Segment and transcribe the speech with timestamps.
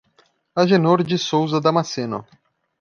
[0.55, 2.25] Agenor de Souza Damasceno